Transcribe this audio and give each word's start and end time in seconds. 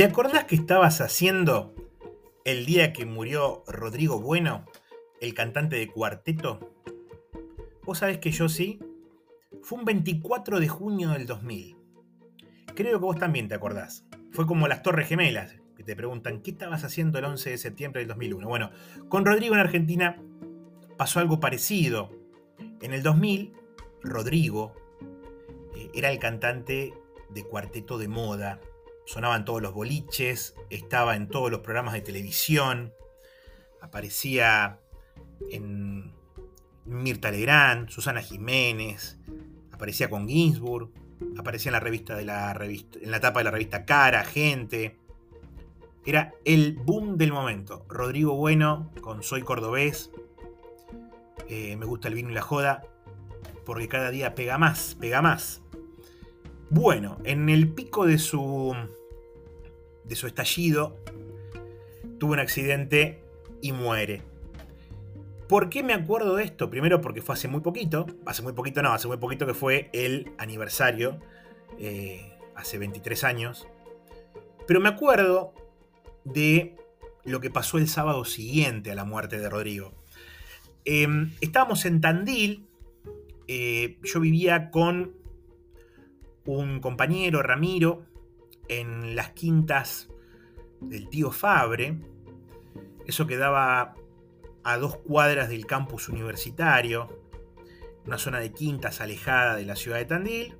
¿Te 0.00 0.06
acordás 0.06 0.44
que 0.44 0.54
estabas 0.54 1.02
haciendo 1.02 1.74
el 2.46 2.64
día 2.64 2.94
que 2.94 3.04
murió 3.04 3.64
Rodrigo 3.66 4.18
Bueno, 4.18 4.64
el 5.20 5.34
cantante 5.34 5.76
de 5.76 5.88
Cuarteto? 5.88 6.72
Vos 7.84 7.98
sabés 7.98 8.16
que 8.16 8.30
yo 8.30 8.48
sí. 8.48 8.80
Fue 9.60 9.78
un 9.78 9.84
24 9.84 10.58
de 10.58 10.68
junio 10.68 11.10
del 11.10 11.26
2000. 11.26 11.76
Creo 12.74 12.98
que 12.98 13.04
vos 13.04 13.18
también 13.18 13.48
te 13.48 13.54
acordás. 13.54 14.06
Fue 14.30 14.46
como 14.46 14.68
las 14.68 14.82
Torres 14.82 15.06
Gemelas, 15.06 15.56
que 15.76 15.84
te 15.84 15.94
preguntan, 15.94 16.40
¿qué 16.40 16.52
estabas 16.52 16.82
haciendo 16.82 17.18
el 17.18 17.26
11 17.26 17.50
de 17.50 17.58
septiembre 17.58 18.00
del 18.00 18.08
2001? 18.08 18.48
Bueno, 18.48 18.70
con 19.10 19.26
Rodrigo 19.26 19.52
en 19.52 19.60
Argentina 19.60 20.16
pasó 20.96 21.20
algo 21.20 21.40
parecido. 21.40 22.10
En 22.80 22.94
el 22.94 23.02
2000, 23.02 23.52
Rodrigo 24.02 24.72
eh, 25.76 25.90
era 25.92 26.10
el 26.10 26.18
cantante 26.18 26.94
de 27.28 27.44
Cuarteto 27.44 27.98
de 27.98 28.08
Moda. 28.08 28.62
Sonaban 29.10 29.44
todos 29.44 29.60
los 29.60 29.74
boliches, 29.74 30.54
estaba 30.70 31.16
en 31.16 31.26
todos 31.26 31.50
los 31.50 31.62
programas 31.62 31.94
de 31.94 32.00
televisión, 32.00 32.94
aparecía 33.80 34.78
en 35.50 36.14
Mirta 36.84 37.32
Legrand, 37.32 37.88
Susana 37.88 38.22
Jiménez, 38.22 39.18
aparecía 39.72 40.08
con 40.08 40.28
Ginsburg, 40.28 40.92
aparecía 41.36 41.70
en 41.70 41.72
la 41.72 41.80
revista 41.80 42.14
de 42.14 42.24
la 42.24 42.54
revista, 42.54 43.00
en 43.02 43.10
la 43.10 43.18
tapa 43.18 43.40
de 43.40 43.44
la 43.46 43.50
revista 43.50 43.84
Cara, 43.84 44.22
Gente. 44.22 44.96
Era 46.06 46.32
el 46.44 46.74
boom 46.74 47.16
del 47.16 47.32
momento. 47.32 47.84
Rodrigo 47.88 48.36
Bueno 48.36 48.92
con 49.00 49.24
Soy 49.24 49.42
Cordobés. 49.42 50.12
Eh, 51.48 51.74
me 51.76 51.84
gusta 51.84 52.06
el 52.06 52.14
vino 52.14 52.30
y 52.30 52.34
la 52.34 52.42
joda. 52.42 52.84
Porque 53.66 53.88
cada 53.88 54.12
día 54.12 54.36
pega 54.36 54.56
más, 54.56 54.96
pega 55.00 55.20
más. 55.20 55.62
Bueno, 56.70 57.18
en 57.24 57.48
el 57.48 57.74
pico 57.74 58.06
de 58.06 58.16
su. 58.16 58.72
De 60.04 60.16
su 60.16 60.26
estallido. 60.26 60.96
Tuvo 62.18 62.32
un 62.32 62.38
accidente 62.38 63.22
y 63.60 63.72
muere. 63.72 64.22
¿Por 65.48 65.68
qué 65.68 65.82
me 65.82 65.94
acuerdo 65.94 66.36
de 66.36 66.44
esto? 66.44 66.70
Primero 66.70 67.00
porque 67.00 67.22
fue 67.22 67.34
hace 67.34 67.48
muy 67.48 67.60
poquito, 67.60 68.06
hace 68.24 68.42
muy 68.42 68.52
poquito 68.52 68.82
no, 68.82 68.92
hace 68.92 69.08
muy 69.08 69.16
poquito 69.16 69.46
que 69.46 69.54
fue 69.54 69.90
el 69.92 70.30
aniversario, 70.38 71.18
eh, 71.78 72.38
hace 72.54 72.78
23 72.78 73.24
años. 73.24 73.66
Pero 74.68 74.78
me 74.78 74.88
acuerdo 74.88 75.52
de 76.24 76.76
lo 77.24 77.40
que 77.40 77.50
pasó 77.50 77.78
el 77.78 77.88
sábado 77.88 78.24
siguiente 78.24 78.92
a 78.92 78.94
la 78.94 79.04
muerte 79.04 79.38
de 79.38 79.48
Rodrigo. 79.48 79.92
Em, 80.84 81.32
estábamos 81.40 81.84
en 81.84 82.00
Tandil, 82.00 82.66
eh, 83.48 83.98
yo 84.04 84.20
vivía 84.20 84.70
con 84.70 85.16
un 86.44 86.80
compañero, 86.80 87.42
Ramiro, 87.42 88.04
en 88.70 89.16
las 89.16 89.32
quintas 89.32 90.08
del 90.80 91.08
tío 91.08 91.32
Fabre. 91.32 92.00
Eso 93.04 93.26
quedaba 93.26 93.94
a 94.62 94.76
dos 94.78 94.96
cuadras 94.98 95.48
del 95.48 95.66
campus 95.66 96.08
universitario, 96.08 97.08
una 98.06 98.16
zona 98.16 98.38
de 98.38 98.52
quintas 98.52 99.00
alejada 99.00 99.56
de 99.56 99.64
la 99.64 99.74
ciudad 99.74 99.98
de 99.98 100.04
Tandil, 100.04 100.56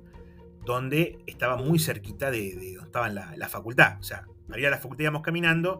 donde 0.65 1.19
estaba 1.25 1.55
muy 1.55 1.79
cerquita 1.79 2.29
de, 2.29 2.51
donde 2.53 2.79
estaba 2.83 3.07
la, 3.09 3.49
facultad. 3.49 3.97
O 3.99 4.03
sea, 4.03 4.27
para 4.49 4.69
la 4.69 4.77
facultad 4.77 5.03
íbamos 5.03 5.21
caminando, 5.21 5.79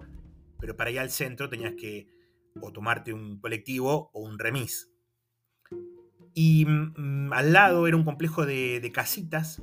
pero 0.58 0.78
para 0.78 0.90
ir 0.90 1.00
al 1.00 1.12
centro 1.12 1.50
tenías 1.50 1.74
que 1.74 2.08
o 2.62 2.72
tomarte 2.72 3.14
un 3.14 3.42
colectivo 3.42 4.10
o 4.14 4.22
un 4.22 4.40
remis. 4.40 4.90
Y 6.34 6.66
mm, 6.66 7.34
al 7.34 7.52
lado 7.52 7.88
era 7.88 7.98
un 7.98 8.06
complejo 8.06 8.46
de 8.46 8.92
casitas, 8.94 9.62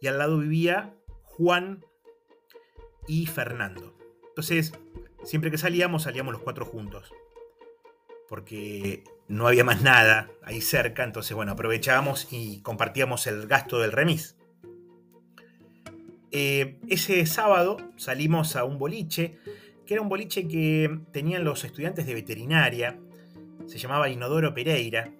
y 0.00 0.06
al 0.06 0.18
lado 0.18 0.38
vivía 0.38 0.97
Juan 1.38 1.84
y 3.06 3.26
Fernando. 3.26 3.96
Entonces, 4.28 4.72
siempre 5.24 5.50
que 5.50 5.58
salíamos, 5.58 6.02
salíamos 6.02 6.32
los 6.32 6.42
cuatro 6.42 6.66
juntos 6.66 7.12
porque 8.28 9.04
no 9.26 9.48
había 9.48 9.64
más 9.64 9.82
nada 9.82 10.30
ahí 10.42 10.60
cerca, 10.60 11.02
entonces 11.02 11.34
bueno, 11.34 11.52
aprovechábamos 11.52 12.28
y 12.30 12.60
compartíamos 12.60 13.26
el 13.26 13.46
gasto 13.46 13.80
del 13.80 13.92
remis. 13.92 14.36
Eh, 16.30 16.78
ese 16.88 17.24
sábado 17.24 17.78
salimos 17.96 18.54
a 18.54 18.64
un 18.64 18.78
boliche, 18.78 19.38
que 19.86 19.94
era 19.94 20.02
un 20.02 20.10
boliche 20.10 20.46
que 20.46 21.00
tenían 21.10 21.42
los 21.42 21.64
estudiantes 21.64 22.06
de 22.06 22.14
veterinaria, 22.14 22.98
se 23.66 23.78
llamaba 23.78 24.10
Inodoro 24.10 24.52
Pereira, 24.52 25.10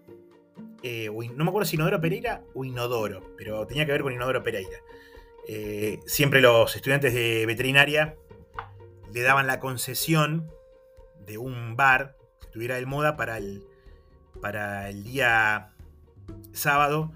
eh, 0.83 1.11
no 1.35 1.45
me 1.45 1.49
acuerdo 1.49 1.67
si 1.67 1.77
Inodoro 1.77 2.01
Pereira 2.01 2.45
o 2.55 2.65
Inodoro, 2.65 3.35
pero 3.37 3.67
tenía 3.67 3.87
que 3.87 3.93
ver 3.93 4.03
con 4.03 4.13
Inodoro 4.13 4.43
Pereira. 4.43 4.79
Eh, 5.49 6.01
siempre 6.07 6.41
los 6.41 6.77
estudiantes 6.77 7.15
de 7.15 7.47
veterinaria 7.47 8.17
le 9.13 9.23
daban 9.23 9.47
la 9.47 9.59
concesión 9.61 10.51
de 11.27 11.39
un 11.39 11.75
bar 11.75 12.17
estuviera 12.43 12.77
de 12.77 12.87
moda 12.87 13.17
para 13.17 13.39
el, 13.39 13.65
para 14.41 14.89
el 14.91 15.05
día 15.05 15.73
sábado, 16.53 17.13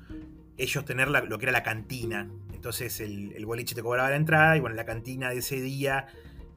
ellos 0.57 0.85
tener 0.85 1.09
lo 1.09 1.39
que 1.39 1.45
era 1.45 1.53
la 1.53 1.63
cantina. 1.63 2.31
Entonces 2.53 3.01
el, 3.01 3.33
el, 3.33 3.45
boliche 3.45 3.75
te 3.75 3.83
cobraba 3.83 4.11
la 4.11 4.17
entrada 4.17 4.57
y 4.57 4.61
bueno, 4.61 4.77
la 4.77 4.85
cantina 4.85 5.31
de 5.31 5.39
ese 5.39 5.61
día 5.61 6.07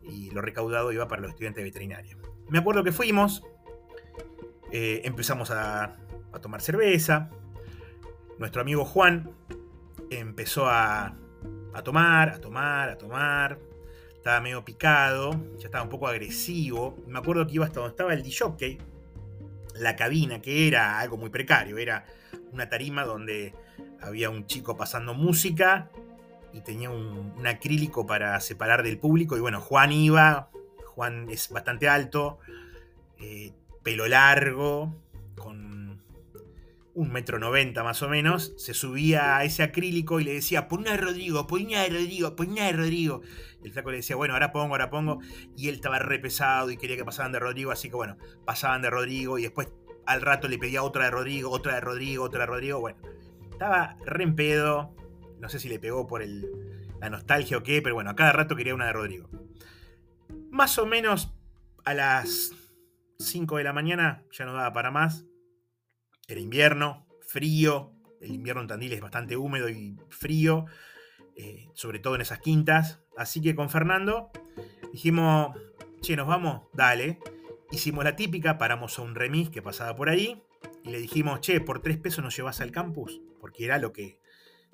y 0.01 0.29
lo 0.31 0.41
recaudado 0.41 0.91
iba 0.91 1.07
para 1.07 1.21
los 1.21 1.31
estudiantes 1.31 1.63
de 1.63 1.69
veterinaria. 1.69 2.17
Me 2.49 2.59
acuerdo 2.59 2.83
que 2.83 2.91
fuimos, 2.91 3.43
eh, 4.71 5.01
empezamos 5.03 5.51
a, 5.51 5.97
tomar 6.41 6.61
cerveza, 6.61 7.29
nuestro 8.37 8.61
amigo 8.61 8.83
Juan 8.83 9.31
empezó 10.09 10.67
a, 10.67 11.15
a 11.75 11.83
tomar, 11.83 12.29
a 12.29 12.39
tomar, 12.39 12.89
a 12.89 12.97
tomar, 12.97 13.59
estaba 14.15 14.39
medio 14.39 14.63
picado, 14.63 15.31
ya 15.57 15.65
estaba 15.65 15.83
un 15.83 15.89
poco 15.89 16.07
agresivo. 16.07 16.97
Me 17.05 17.19
acuerdo 17.19 17.45
que 17.45 17.53
iba 17.53 17.65
hasta 17.65 17.81
donde 17.81 17.91
estaba 17.91 18.13
el 18.13 18.23
DJ, 18.23 18.77
la 19.75 19.95
cabina, 19.95 20.41
que 20.41 20.67
era 20.67 20.99
algo 20.99 21.17
muy 21.17 21.29
precario, 21.29 21.77
era 21.77 22.05
una 22.53 22.69
tarima 22.69 23.03
donde 23.03 23.53
había 24.01 24.29
un 24.29 24.47
chico 24.47 24.77
pasando 24.77 25.13
música 25.13 25.91
y 26.53 26.61
tenía 26.61 26.89
un, 26.89 27.45
acrílico 27.45 28.07
para 28.07 28.39
separar 28.39 28.81
del 28.81 28.97
público. 28.97 29.35
Y 29.35 29.41
bueno, 29.41 29.59
Juan 29.59 29.91
iba, 29.91 30.49
Juan 30.85 31.29
es 31.29 31.49
bastante 31.49 31.89
alto, 31.89 32.39
eh, 33.19 33.51
pelo 33.83 34.07
largo, 34.07 34.95
un 36.95 37.11
metro 37.11 37.39
noventa 37.39 37.83
más 37.83 38.01
o 38.01 38.09
menos, 38.09 38.53
se 38.57 38.73
subía 38.73 39.37
a 39.37 39.43
ese 39.43 39.63
acrílico 39.63 40.21
y 40.21 40.23
le 40.23 40.33
decía, 40.33 40.69
pon 40.69 40.83
de 40.83 40.95
Rodrigo, 40.95 41.45
pon 41.45 41.67
de 41.67 41.89
Rodrigo, 41.89 42.35
pon 42.37 42.55
de 42.55 42.71
Rodrigo. 42.71 43.21
el 43.63 43.71
flaco 43.71 43.91
le 43.91 43.97
decía, 43.97 44.15
bueno, 44.15 44.33
ahora 44.33 44.53
pongo, 44.53 44.73
ahora 44.73 44.89
pongo. 44.89 45.19
Y 45.57 45.67
él 45.67 45.75
estaba 45.75 45.99
re 45.99 46.19
pesado 46.19 46.71
y 46.71 46.77
quería 46.77 46.95
que 46.95 47.03
pasaban 47.03 47.33
de 47.33 47.39
Rodrigo, 47.39 47.71
así 47.71 47.89
que 47.89 47.95
bueno, 47.97 48.17
pasaban 48.45 48.81
de 48.81 48.89
Rodrigo 48.89 49.37
y 49.37 49.43
después 49.43 49.67
al 50.05 50.21
rato 50.21 50.47
le 50.47 50.57
pedía 50.57 50.83
otra 50.83 51.05
de 51.05 51.11
Rodrigo, 51.11 51.51
otra 51.51 51.75
de 51.75 51.81
Rodrigo, 51.81 52.23
otra 52.23 52.41
de 52.41 52.45
Rodrigo. 52.45 52.79
Bueno, 52.79 52.97
estaba 53.51 53.97
re 54.05 54.23
en 54.23 54.35
pedo. 54.35 54.95
No 55.39 55.49
sé 55.49 55.59
si 55.59 55.67
le 55.67 55.79
pegó 55.79 56.07
por 56.07 56.21
el, 56.21 56.49
la 57.01 57.09
nostalgia 57.09 57.57
o 57.57 57.63
qué, 57.63 57.81
pero 57.81 57.95
bueno, 57.95 58.09
a 58.09 58.15
cada 58.15 58.31
rato 58.31 58.55
quería 58.55 58.73
una 58.73 58.87
de 58.87 58.93
Rodrigo. 58.93 59.29
Más 60.49 60.79
o 60.79 60.85
menos 60.85 61.33
a 61.83 61.93
las 61.93 62.53
5 63.19 63.57
de 63.57 63.63
la 63.65 63.73
mañana 63.73 64.23
ya 64.31 64.45
no 64.45 64.53
daba 64.53 64.71
para 64.71 64.91
más 64.91 65.25
era 66.27 66.39
invierno, 66.39 67.07
frío. 67.21 67.91
El 68.21 68.33
invierno 68.33 68.61
en 68.61 68.67
Tandil 68.67 68.93
es 68.93 69.01
bastante 69.01 69.37
húmedo 69.37 69.69
y 69.69 69.97
frío, 70.09 70.65
eh, 71.35 71.67
sobre 71.73 71.99
todo 71.99 72.15
en 72.15 72.21
esas 72.21 72.39
quintas. 72.39 73.01
Así 73.17 73.41
que 73.41 73.55
con 73.55 73.69
Fernando 73.69 74.31
dijimos, 74.91 75.55
che, 76.01 76.15
nos 76.15 76.27
vamos, 76.27 76.63
dale. 76.73 77.19
Hicimos 77.71 78.03
la 78.03 78.15
típica, 78.15 78.57
paramos 78.57 78.97
a 78.97 79.01
un 79.01 79.15
remis 79.15 79.49
que 79.49 79.61
pasaba 79.61 79.95
por 79.95 80.09
ahí 80.09 80.41
y 80.83 80.89
le 80.89 80.99
dijimos, 80.99 81.41
che, 81.41 81.59
por 81.61 81.81
tres 81.81 81.97
pesos 81.97 82.23
nos 82.23 82.35
llevas 82.35 82.61
al 82.61 82.71
campus, 82.71 83.21
porque 83.39 83.65
era 83.65 83.77
lo 83.77 83.91
que 83.91 84.19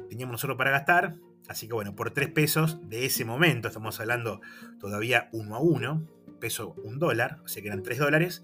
teníamos 0.09 0.33
nosotros 0.33 0.57
para 0.57 0.71
gastar. 0.71 1.15
Así 1.47 1.67
que 1.67 1.73
bueno, 1.73 1.95
por 1.95 2.11
tres 2.11 2.29
pesos 2.29 2.87
de 2.87 3.05
ese 3.05 3.25
momento, 3.25 3.67
estamos 3.67 3.99
hablando 3.99 4.39
todavía 4.79 5.29
uno 5.33 5.55
a 5.55 5.59
uno, 5.59 6.07
peso 6.39 6.75
un 6.83 6.99
dólar, 6.99 7.39
o 7.43 7.47
sea 7.47 7.61
que 7.61 7.67
eran 7.67 7.83
tres 7.83 7.97
dólares, 7.97 8.43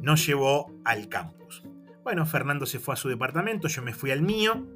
nos 0.00 0.26
llevó 0.26 0.72
al 0.84 1.08
campus. 1.08 1.62
Bueno, 2.02 2.24
Fernando 2.24 2.64
se 2.64 2.78
fue 2.78 2.94
a 2.94 2.96
su 2.96 3.08
departamento, 3.08 3.68
yo 3.68 3.82
me 3.82 3.92
fui 3.92 4.10
al 4.10 4.22
mío. 4.22 4.66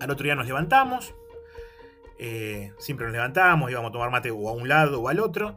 Al 0.00 0.10
otro 0.10 0.24
día 0.24 0.34
nos 0.34 0.46
levantamos. 0.46 1.14
Eh, 2.18 2.72
siempre 2.78 3.06
nos 3.06 3.12
levantábamos, 3.12 3.70
íbamos 3.70 3.90
a 3.90 3.92
tomar 3.92 4.10
mate 4.10 4.30
o 4.30 4.48
a 4.48 4.52
un 4.52 4.68
lado 4.68 5.00
o 5.00 5.08
al 5.08 5.20
otro. 5.20 5.56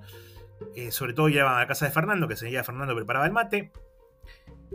Eh, 0.75 0.91
sobre 0.91 1.13
todo 1.13 1.29
íbamos 1.29 1.53
a 1.53 1.59
la 1.59 1.67
casa 1.67 1.85
de 1.85 1.91
Fernando, 1.91 2.27
que 2.27 2.35
seguía 2.35 2.63
Fernando 2.63 2.95
preparaba 2.95 3.25
el 3.25 3.31
mate. 3.31 3.71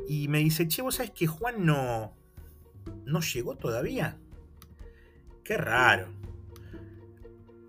Y 0.07 0.29
me 0.29 0.39
dice, 0.39 0.69
che, 0.69 0.83
¿vos 0.83 0.97
sabés 0.97 1.11
que 1.11 1.27
Juan 1.27 1.65
no, 1.65 2.15
no 3.05 3.21
llegó 3.21 3.57
todavía? 3.57 4.19
Qué 5.43 5.57
raro. 5.57 6.09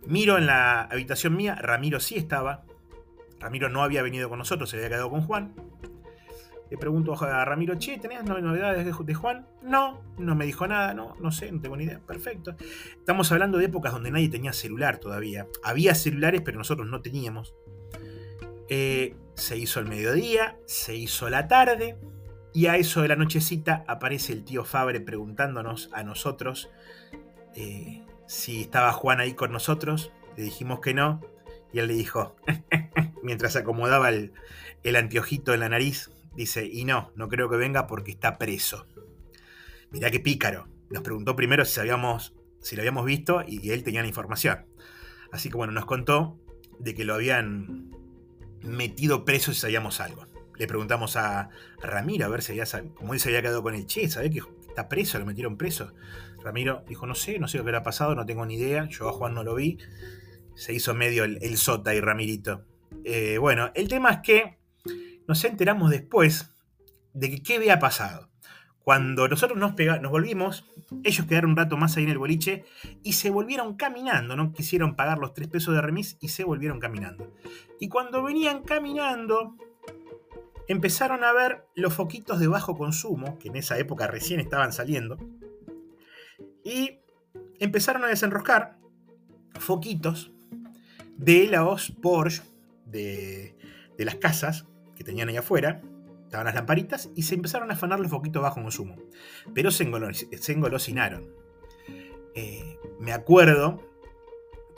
Miro 0.05 0.37
en 0.37 0.45
la 0.45 0.81
habitación 0.83 1.35
mía, 1.35 1.55
Ramiro 1.55 1.99
sí 1.99 2.15
estaba. 2.15 2.63
Ramiro 3.39 3.69
no 3.69 3.83
había 3.83 4.01
venido 4.01 4.29
con 4.29 4.39
nosotros, 4.39 4.69
se 4.69 4.77
había 4.77 4.89
quedado 4.89 5.09
con 5.09 5.21
Juan. 5.21 5.53
Le 6.69 6.77
pregunto 6.77 7.13
a 7.13 7.45
Ramiro, 7.45 7.77
che, 7.77 7.97
¿tenés 7.97 8.23
novedades 8.23 8.85
de, 8.85 9.13
Juan? 9.13 9.47
No, 9.63 10.01
no 10.17 10.35
me 10.35 10.45
dijo 10.45 10.67
nada, 10.67 10.93
no, 10.93 11.15
no 11.19 11.31
sé, 11.31 11.51
no 11.51 11.61
tengo 11.61 11.77
ni 11.77 11.85
idea. 11.85 11.99
Perfecto. 11.99 12.55
Estamos 12.97 13.31
hablando 13.31 13.57
de 13.57 13.65
épocas 13.65 13.93
donde 13.93 14.11
nadie 14.11 14.29
tenía 14.29 14.53
celular 14.53 14.97
todavía. 14.97 15.47
Había 15.63 15.95
celulares, 15.95 16.41
pero 16.43 16.57
nosotros 16.57 16.87
no 16.87 17.01
teníamos. 17.01 17.55
Eh, 18.69 19.15
se 19.35 19.57
hizo 19.57 19.79
el 19.79 19.85
mediodía, 19.85 20.57
se 20.65 20.95
hizo 20.95 21.29
la 21.29 21.47
tarde, 21.47 21.97
y 22.53 22.67
a 22.67 22.75
eso 22.75 23.01
de 23.01 23.07
la 23.07 23.15
nochecita 23.15 23.85
aparece 23.87 24.33
el 24.33 24.43
tío 24.43 24.65
Fabre 24.65 24.99
preguntándonos 24.99 25.89
a 25.93 26.03
nosotros 26.03 26.69
eh, 27.55 28.03
si 28.25 28.61
estaba 28.61 28.91
Juan 28.91 29.19
ahí 29.19 29.33
con 29.33 29.51
nosotros. 29.51 30.11
Le 30.35 30.43
dijimos 30.43 30.79
que 30.79 30.93
no, 30.93 31.21
y 31.71 31.79
él 31.79 31.87
le 31.87 31.93
dijo, 31.93 32.35
mientras 33.23 33.55
acomodaba 33.55 34.09
el, 34.09 34.33
el 34.83 34.95
anteojito 34.95 35.53
en 35.53 35.59
la 35.61 35.69
nariz, 35.69 36.09
dice, 36.37 36.65
y 36.65 36.85
no, 36.85 37.11
no 37.15 37.27
creo 37.27 37.49
que 37.49 37.57
venga 37.57 37.87
porque 37.87 38.11
está 38.11 38.37
preso. 38.37 38.85
Mirá 39.91 40.09
qué 40.11 40.21
pícaro. 40.21 40.69
Nos 40.89 41.03
preguntó 41.03 41.35
primero 41.35 41.65
si, 41.65 41.73
sabíamos, 41.73 42.33
si 42.61 42.77
lo 42.77 42.83
habíamos 42.83 43.05
visto 43.05 43.43
y 43.45 43.71
él 43.71 43.83
tenía 43.83 44.01
la 44.01 44.07
información. 44.07 44.65
Así 45.31 45.49
que 45.49 45.57
bueno, 45.57 45.73
nos 45.73 45.85
contó 45.85 46.39
de 46.79 46.93
que 46.93 47.03
lo 47.03 47.15
habían 47.15 47.91
metido 48.61 49.25
preso 49.25 49.53
si 49.53 49.59
sabíamos 49.59 49.99
algo. 49.99 50.27
Le 50.57 50.67
preguntamos 50.67 51.15
a, 51.17 51.49
Ramiro 51.81 52.25
a 52.25 52.29
ver 52.29 52.41
si 52.41 52.53
había, 52.53 52.65
como 52.95 53.13
él 53.13 53.19
se 53.19 53.29
había 53.29 53.41
quedado 53.41 53.61
con 53.61 53.75
el 53.75 53.85
che, 53.85 54.09
¿sabés 54.09 54.31
que 54.31 54.41
está 54.67 54.87
preso? 54.87 55.19
¿Lo 55.19 55.25
metieron 55.25 55.57
preso? 55.57 55.93
Ramiro 56.43 56.83
dijo, 56.87 57.05
no 57.05 57.15
sé, 57.15 57.39
no 57.39 57.47
sé 57.47 57.57
lo 57.57 57.65
que 57.65 57.71
le 57.71 57.77
ha 57.77 57.83
pasado, 57.83 58.15
no 58.15 58.25
tengo 58.25 58.45
ni 58.45 58.55
idea. 58.55 58.87
Yo 58.89 59.09
a 59.09 59.13
Juan 59.13 59.33
no 59.33 59.43
lo 59.43 59.55
vi. 59.55 59.77
Se 60.55 60.73
hizo 60.73 60.93
medio 60.93 61.23
el, 61.23 61.57
sota 61.57 61.93
y 61.93 61.99
Ramirito. 61.99 62.63
Eh, 63.03 63.37
bueno, 63.37 63.71
el 63.75 63.87
tema 63.87 64.11
es 64.11 64.19
que 64.23 64.56
nos 65.27 65.43
enteramos 65.43 65.91
después 65.91 66.49
de 67.13 67.29
que 67.29 67.43
qué 67.43 67.55
había 67.55 67.79
pasado. 67.79 68.29
Cuando 68.79 69.27
nosotros 69.27 69.59
nos, 69.59 69.75
volvimos, 70.09 70.65
ellos 71.03 71.25
quedaron 71.27 71.51
un 71.51 71.57
rato 71.57 71.75
más 71.75 71.97
ahí 71.97 72.05
en 72.05 72.09
el 72.09 72.17
boliche 72.17 72.63
y 73.03 73.13
se 73.13 73.29
volvieron 73.29 73.75
caminando, 73.75 74.37
no 74.37 74.53
quisieron 74.53 74.95
pagar 74.95 75.17
los 75.17 75.33
tres 75.33 75.49
pesos 75.49 75.75
de 75.75 75.81
remis 75.81 76.17
y 76.21 76.29
se 76.29 76.45
volvieron 76.45 76.79
caminando. 76.79 77.33
Y 77.81 77.89
cuando 77.89 78.23
venían 78.23 78.63
caminando, 78.63 79.57
empezaron 80.69 81.25
a 81.25 81.33
ver 81.33 81.65
los 81.75 81.93
foquitos 81.93 82.39
de 82.39 82.47
bajo 82.47 82.77
consumo, 82.77 83.37
que 83.39 83.49
en 83.49 83.57
esa 83.57 83.77
época 83.77 84.07
recién 84.07 84.39
estaban 84.39 84.71
saliendo, 84.71 85.17
y 86.63 86.99
empezaron 87.59 88.05
a 88.05 88.07
desenroscar 88.07 88.77
foquitos 89.59 90.31
de 91.17 91.47
los 91.47 91.91
Porsche 91.91 92.43
de 92.85 93.53
las 93.97 94.15
casas 94.15 94.65
que 94.97 95.03
tenían 95.03 95.29
ahí 95.29 95.37
afuera, 95.37 95.81
estaban 96.23 96.45
las 96.45 96.55
lamparitas, 96.55 97.09
y 97.15 97.23
se 97.23 97.35
empezaron 97.35 97.69
a 97.71 97.75
afanar 97.75 97.99
los 97.99 98.09
foquitos 98.09 98.41
bajo 98.41 98.61
consumo. 98.61 98.97
Pero 99.53 99.71
se, 99.71 99.83
engolosinaron. 99.83 101.29
Eh, 102.35 102.77
me 102.99 103.13
acuerdo 103.13 103.81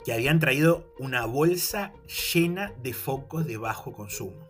que 0.04 0.12
habían 0.12 0.38
traído 0.38 0.94
una 0.98 1.26
bolsa 1.26 1.92
llena 2.32 2.72
de 2.82 2.92
focos 2.92 3.46
de 3.46 3.56
bajo 3.56 3.92
consumo. 3.92 4.48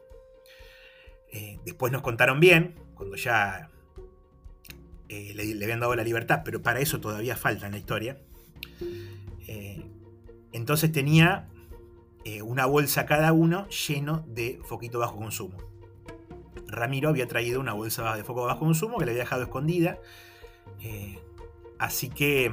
Eh, 1.33 1.59
después 1.65 1.93
nos 1.93 2.03
contaron 2.03 2.41
bien, 2.41 2.75
cuando 2.95 3.17
ya 3.17 3.71
eh, 5.09 5.33
le, 5.35 5.65
habían 5.65 5.81
dado 5.81 5.95
la 5.95 6.05
libertad, 6.05 6.43
pero 6.45 6.63
para 6.63 6.81
eso 6.81 7.01
todavía 7.01 7.37
falta 7.37 7.67
en 7.67 7.73
la 7.73 7.79
historia. 7.79 8.19
entonces 10.53 10.91
tenía 10.93 11.49
eh, 12.25 12.43
una 12.43 12.67
bolsa 12.67 13.07
cada 13.07 13.33
uno 13.33 13.67
lleno 13.69 14.25
de 14.27 14.61
foquito 14.65 14.99
bajo 14.99 15.17
consumo. 15.17 15.57
Ramiro 16.67 17.09
había 17.09 17.27
traído 17.27 17.61
una 17.61 17.73
bolsa 17.73 18.15
de 18.15 18.25
foco 18.25 18.45
bajo 18.45 18.61
consumo 18.61 18.99
que 18.99 19.07
le 19.07 19.13
había 19.13 19.23
dejado 19.23 19.43
escondida. 19.43 19.99
Eh, 20.81 21.19
así 21.79 22.11
que 22.11 22.53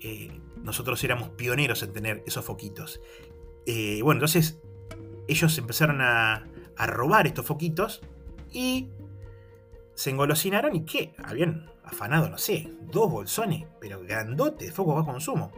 eh, 0.00 0.40
nosotros 0.62 1.02
éramos 1.04 1.30
pioneros 1.30 1.82
en 1.82 1.92
tener 1.92 2.22
esos 2.26 2.44
foquitos. 2.44 3.00
bueno, 3.66 4.12
entonces 4.12 4.60
ellos 5.26 5.56
empezaron 5.56 6.00
a, 6.02 6.46
robar 6.76 7.26
estos 7.26 7.46
foquitos 7.46 8.02
y 8.52 8.90
se 9.94 10.10
engolosinaron 10.10 10.76
y 10.76 10.84
¿qué? 10.84 11.14
Habían 11.24 11.70
afanado, 11.84 12.28
no 12.28 12.36
sé, 12.36 12.70
dos 12.92 13.10
bolsones, 13.10 13.66
pero 13.80 14.02
grandotes 14.02 14.68
de 14.68 14.74
foco 14.74 14.94
bajo 14.94 15.12
consumo. 15.12 15.50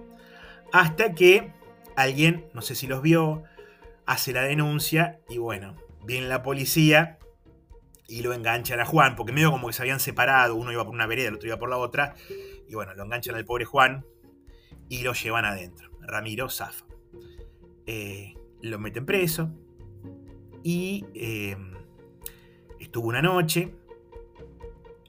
Hasta 0.73 1.15
que 1.15 1.53
alguien, 1.97 2.47
no 2.55 2.63
sé 2.63 2.75
si 2.75 2.87
los 2.87 3.03
vio, 3.03 3.43
hace 4.07 4.33
la 4.33 4.43
denuncia 4.43 5.21
y 5.29 5.39
bueno, 5.39 5.77
viene 6.05 6.29
la 6.29 6.43
policía 6.43 7.19
y 8.09 8.23
lo 8.23 8.33
enganchan 8.33 8.79
a 8.79 8.85
Juan, 8.85 9.17
porque 9.17 9.33
medio 9.33 9.51
como 9.51 9.67
que 9.67 9.73
se 9.73 9.83
habían 9.83 9.99
separado, 9.99 10.55
uno 10.55 10.71
iba 10.71 10.85
por 10.85 10.95
una 10.95 11.07
vereda, 11.07 11.29
el 11.29 11.35
otro 11.35 11.49
iba 11.49 11.59
por 11.59 11.69
la 11.69 11.77
otra, 11.77 12.15
y 12.69 12.75
bueno, 12.75 12.95
lo 12.95 13.05
enganchan 13.05 13.35
al 13.35 13.45
pobre 13.45 13.65
Juan 13.65 14.05
y 14.89 15.03
lo 15.03 15.13
llevan 15.13 15.45
adentro. 15.45 15.91
Ramiro 16.01 16.49
zafa. 16.49 16.87
Eh, 17.87 18.35
lo 18.63 18.79
meten 18.79 19.07
preso 19.07 19.51
y 20.63 21.05
eh, 21.15 21.57
estuvo 22.79 23.09
una 23.09 23.23
noche. 23.23 23.75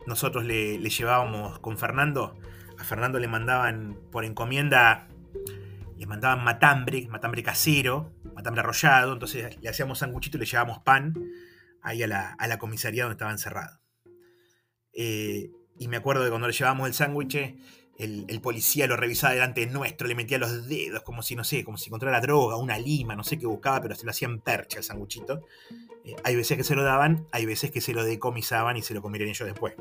Nosotros 0.07 0.45
le, 0.45 0.80
le 0.80 0.89
llevábamos 0.89 1.60
con 1.60 1.78
Fernando, 1.78 2.36
a 2.78 2.84
Fernando 2.84 3.19
le 3.19 3.28
mandaban 3.28 3.98
por 4.12 4.25
encomienda 4.25 5.07
le 5.97 6.05
mandaban 6.05 6.44
matambre, 6.44 7.07
matambre 7.09 7.44
casero, 7.44 8.13
matambre 8.35 8.61
arrollado, 8.61 9.13
entonces 9.13 9.57
le 9.61 9.69
hacíamos 9.69 9.99
sanguchito 9.99 10.38
y 10.38 10.41
le 10.41 10.45
llevábamos 10.45 10.79
pan 10.79 11.13
ahí 11.81 12.03
a 12.03 12.07
la, 12.07 12.57
comisaría 12.59 13.03
donde 13.03 13.13
estaba 13.13 13.31
encerrado. 13.31 13.79
Eh, 14.94 15.51
y 15.79 15.88
me 15.88 15.97
acuerdo 15.97 16.23
de 16.23 16.29
cuando 16.29 16.47
le 16.47 16.53
llevábamos 16.53 16.88
el 16.88 16.94
sándwich, 16.94 17.55
el, 17.97 18.41
policía 18.41 18.88
lo 18.88 18.95
revisaba 18.95 19.33
delante 19.33 19.61
de 19.65 19.71
nuestro, 19.71 20.07
le 20.07 20.15
metía 20.15 20.38
los 20.38 20.67
dedos 20.67 21.01
como 21.03 21.23
si, 21.23 21.35
no 21.35 21.44
sé, 21.44 21.63
como 21.63 21.77
si 21.77 21.89
encontrara 21.89 22.21
droga, 22.21 22.57
una 22.57 22.77
lima, 22.77 23.15
no 23.15 23.23
sé 23.23 23.39
qué 23.39 23.47
buscaba, 23.47 23.81
pero 23.81 23.95
se 23.95 24.05
lo 24.05 24.11
hacían 24.11 24.39
percha 24.39 24.77
el 24.77 24.83
sanguchito. 24.83 25.41
Eh, 26.05 26.15
hay 26.23 26.35
veces 26.35 26.57
que 26.57 26.63
se 26.63 26.75
lo 26.75 26.83
daban, 26.83 27.27
hay 27.31 27.45
veces 27.45 27.71
que 27.71 27.81
se 27.81 27.93
lo 27.93 28.03
decomisaban 28.03 28.77
y 28.77 28.81
se 28.81 28.93
lo 28.93 29.01
comieron 29.01 29.29
ellos 29.29 29.47
después. 29.47 29.73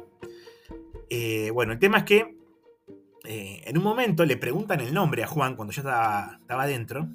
Eh, 1.11 1.51
bueno, 1.53 1.73
el 1.73 1.79
tema 1.79 1.99
es 1.99 2.05
que 2.05 2.37
eh, 3.27 3.63
en 3.65 3.77
un 3.77 3.85
momento 3.85 4.25
le 4.25 4.37
preguntan 4.37 4.81
el 4.81 4.95
nombre 4.95 5.25
a 5.25 5.27
Juan 5.27 5.57
cuando 5.57 5.73
yo 5.73 5.83
estaba, 5.83 6.39
estaba 6.41 6.63
adentro. 6.63 7.09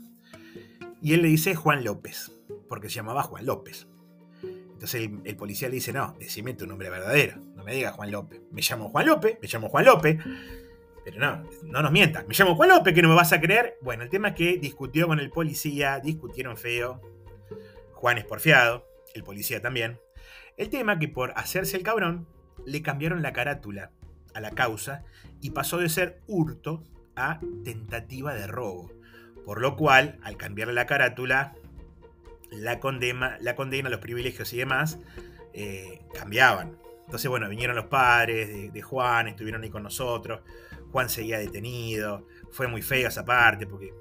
Y 1.02 1.14
él 1.14 1.22
le 1.22 1.30
dice 1.30 1.56
Juan 1.56 1.84
López, 1.84 2.32
porque 2.70 2.90
se 2.90 2.96
llamaba 2.96 3.24
Juan 3.24 3.46
López. 3.46 3.88
Entonces 4.44 5.10
el, 5.24 5.36
policía 5.36 5.70
le 5.70 5.76
dice, 5.76 5.94
no, 5.94 6.16
decime 6.20 6.54
tu 6.54 6.68
nombre 6.68 6.90
verdadero, 6.90 7.38
no 7.56 7.64
me 7.64 7.74
digas 7.74 7.94
Juan 7.94 8.12
López. 8.12 8.42
Me 8.52 8.62
llamo 8.62 8.90
Juan 8.90 9.06
López, 9.06 9.38
me 9.42 9.48
llamo 9.48 9.70
Juan 9.70 9.86
López. 9.86 10.18
Pero 11.04 11.20
no, 11.20 11.44
no 11.64 11.82
nos 11.82 11.92
mientas, 11.92 12.28
me 12.28 12.36
llamo 12.36 12.56
Juan 12.56 12.70
López, 12.70 12.94
que 12.94 13.02
no 13.02 13.10
me 13.10 13.16
vas 13.16 13.34
a 13.34 13.42
creer. 13.42 13.78
Bueno, 13.82 14.04
el 14.04 14.10
tema 14.10 14.30
es 14.30 14.36
que 14.36 14.58
discutió 14.58 15.08
con 15.08 15.20
el 15.20 15.30
policía, 15.32 16.00
discutieron 16.00 16.58
feo. 16.58 17.02
Juan 17.94 18.18
es 18.18 18.26
porfiado, 18.26 18.86
el 19.16 19.24
policía 19.24 19.62
también. 19.62 20.00
El 20.58 20.70
tema 20.70 20.94
es 20.94 21.00
que 21.00 21.08
por 21.08 21.32
hacerse 21.36 21.78
el 21.78 21.84
cabrón, 21.84 22.28
le 22.66 22.82
cambiaron 22.82 23.22
la 23.22 23.34
carátula 23.34 23.92
a 24.34 24.40
la 24.40 24.52
causa 24.52 25.04
y 25.42 25.52
pasó 25.52 25.78
de 25.78 25.90
ser 25.90 26.22
hurto 26.28 26.84
a 27.16 27.40
tentativa 27.64 28.34
de 28.34 28.48
robo. 28.48 28.92
Por 29.46 29.62
lo 29.62 29.76
cual, 29.76 30.20
al 30.24 30.38
cambiarle 30.38 30.74
la 30.74 30.86
carátula, 30.86 31.56
la 32.52 32.80
condena, 32.80 33.38
la 33.42 33.56
condena 33.56 33.90
los 33.90 34.00
privilegios 34.00 34.54
y 34.54 34.58
demás 34.58 35.00
eh, 35.54 36.02
cambiaban. 36.14 36.78
Entonces, 37.06 37.30
bueno, 37.30 37.50
vinieron 37.50 37.76
los 37.76 37.86
padres 37.86 38.72
de, 38.72 38.82
Juan, 38.82 39.28
estuvieron 39.28 39.64
ahí 39.64 39.70
con 39.70 39.84
nosotros. 39.84 40.42
Juan 40.92 41.10
seguía 41.10 41.40
detenido. 41.40 42.28
Fue 42.52 42.68
muy 42.68 42.82
feo 42.82 43.08
esa 43.08 43.26
parte 43.26 43.68
porque 43.68 43.94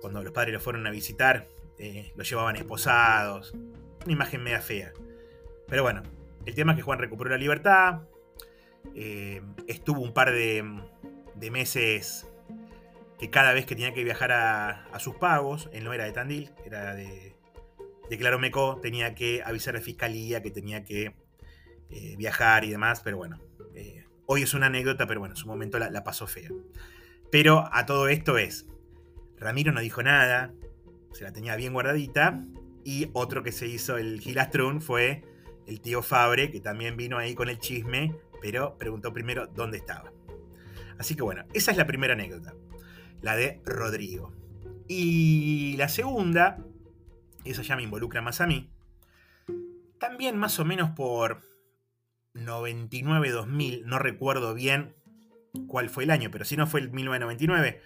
cuando 0.00 0.22
los 0.22 0.32
padres 0.32 0.54
lo 0.54 0.60
fueron 0.60 0.86
a 0.86 0.90
visitar, 0.90 1.48
eh, 1.78 2.12
lo 2.16 2.24
llevaban 2.24 2.56
esposados. 2.56 3.52
Una 4.04 4.12
imagen 4.12 4.42
media 4.42 4.60
fea. 4.60 4.92
Pero 5.66 5.82
bueno, 5.82 6.02
el 6.46 6.54
tema 6.54 6.72
es 6.72 6.76
que 6.76 6.82
Juan 6.82 6.98
recuperó 6.98 7.30
la 7.30 7.36
libertad, 7.36 8.02
eh, 8.94 9.42
estuvo 9.66 10.00
un 10.00 10.12
par 10.12 10.32
de, 10.32 10.64
meses 11.50 12.26
que 13.18 13.30
cada 13.30 13.52
vez 13.52 13.66
que 13.66 13.74
tenía 13.74 13.94
que 13.94 14.04
viajar 14.04 14.32
a, 14.32 14.98
sus 14.98 15.16
pagos, 15.16 15.68
él 15.72 15.84
no 15.84 15.92
era 15.92 16.04
de 16.04 16.12
Tandil, 16.12 16.50
era 16.64 16.94
de, 16.94 17.34
de 18.08 18.18
Claromeco, 18.18 18.78
tenía 18.80 19.14
que 19.14 19.42
avisar 19.44 19.74
a 19.74 19.78
la 19.78 19.84
fiscalía 19.84 20.42
que 20.42 20.50
tenía 20.50 20.84
que 20.84 21.14
eh, 21.90 22.14
viajar 22.16 22.64
y 22.64 22.70
demás, 22.70 23.00
pero 23.02 23.16
bueno, 23.16 23.40
eh, 23.74 24.04
hoy 24.26 24.42
es 24.42 24.54
una 24.54 24.66
anécdota, 24.66 25.06
pero 25.06 25.18
bueno, 25.18 25.34
en 25.34 25.36
su 25.36 25.48
momento 25.48 25.78
la, 25.78 26.04
pasó 26.04 26.26
fea. 26.26 26.50
Pero 27.32 27.68
a 27.72 27.84
todo 27.84 28.08
esto 28.08 28.38
es, 28.38 28.66
Ramiro 29.36 29.72
no 29.72 29.80
dijo 29.80 30.02
nada, 30.02 30.52
se 31.12 31.24
la 31.24 31.32
tenía 31.32 31.56
bien 31.56 31.72
guardadita, 31.72 32.44
y 32.84 33.10
otro 33.12 33.42
que 33.42 33.50
se 33.50 33.66
hizo 33.66 33.98
el 33.98 34.20
gilastrón 34.20 34.80
fue 34.80 35.24
el 35.66 35.80
tío 35.80 36.02
Fabre, 36.02 36.50
que 36.50 36.60
también 36.60 36.96
vino 36.96 37.18
ahí 37.18 37.34
con 37.34 37.48
el 37.48 37.58
chisme 37.58 38.14
pero 38.40 38.76
preguntó 38.78 39.12
primero 39.12 39.46
dónde 39.46 39.78
estaba. 39.78 40.12
Así 40.98 41.14
que 41.14 41.22
bueno, 41.22 41.44
esa 41.54 41.70
es 41.70 41.76
la 41.76 41.86
primera 41.86 42.14
anécdota, 42.14 42.54
la 43.22 43.36
de 43.36 43.60
Rodrigo. 43.64 44.32
Y 44.86 45.76
la 45.76 45.88
segunda, 45.88 46.58
esa 47.44 47.62
ya 47.62 47.76
me 47.76 47.82
involucra 47.82 48.20
más 48.20 48.40
a 48.40 48.46
mí, 48.46 48.70
también 49.98 50.36
más 50.36 50.58
o 50.58 50.64
menos 50.64 50.90
por 50.90 51.42
99-2000, 52.34 53.84
no 53.84 53.98
recuerdo 53.98 54.54
bien 54.54 54.94
cuál 55.68 55.90
fue 55.90 56.04
el 56.04 56.10
año, 56.10 56.30
pero 56.30 56.44
si 56.44 56.56
no 56.56 56.66
fue 56.66 56.80
el 56.80 56.90
1999, 56.90 57.80